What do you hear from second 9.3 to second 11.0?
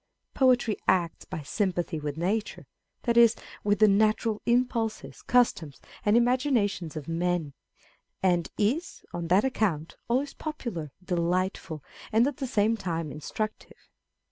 account, always popular,